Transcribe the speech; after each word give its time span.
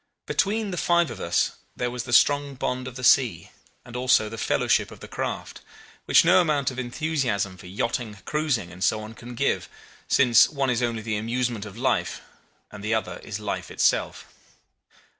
Between 0.25 0.71
the 0.71 0.77
five 0.81 1.11
of 1.11 1.19
us 1.19 1.51
there 1.75 1.91
was 1.91 2.05
the 2.05 2.11
strong 2.11 2.55
bond 2.55 2.87
of 2.87 2.95
the 2.95 3.03
sea, 3.03 3.51
and 3.85 3.95
also 3.95 4.29
the 4.29 4.37
fellowship 4.39 4.89
of 4.89 4.99
the 4.99 5.07
craft, 5.07 5.61
which 6.05 6.25
no 6.25 6.41
amount 6.41 6.71
of 6.71 6.79
enthusiasm 6.79 7.55
for 7.55 7.67
yachting, 7.67 8.17
cruising, 8.25 8.71
and 8.71 8.83
so 8.83 9.01
on 9.01 9.13
can 9.13 9.35
give, 9.35 9.69
since 10.07 10.49
one 10.49 10.71
is 10.71 10.81
only 10.81 11.03
the 11.03 11.17
amusement 11.17 11.67
of 11.67 11.77
life 11.77 12.21
and 12.71 12.83
the 12.83 12.95
other 12.95 13.19
is 13.19 13.39
life 13.39 13.69
itself. 13.69 14.25